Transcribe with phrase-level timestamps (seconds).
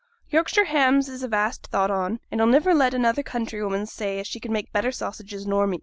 [0.31, 4.19] Yorkshire hams 's a vast thought on, and I'll niver let another county woman say
[4.19, 5.79] as she can make better sausages nor me.